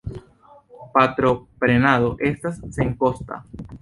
[0.95, 3.43] Patroprenado estas senkosta.